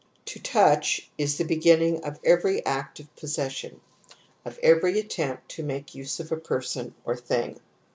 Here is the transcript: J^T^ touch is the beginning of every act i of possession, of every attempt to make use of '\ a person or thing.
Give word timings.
J^T^ 0.25 0.41
touch 0.41 1.11
is 1.15 1.37
the 1.37 1.43
beginning 1.43 2.03
of 2.03 2.19
every 2.23 2.65
act 2.65 2.99
i 2.99 3.03
of 3.03 3.15
possession, 3.15 3.81
of 4.43 4.57
every 4.63 4.97
attempt 4.97 5.49
to 5.49 5.63
make 5.63 5.93
use 5.93 6.19
of 6.19 6.31
'\ 6.31 6.31
a 6.31 6.37
person 6.37 6.95
or 7.05 7.15
thing. 7.15 7.59